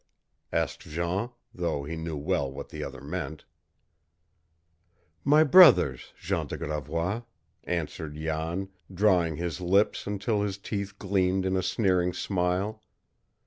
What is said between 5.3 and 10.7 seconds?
brothers, Jean de Gravois," answered Jan, drawing his lips until his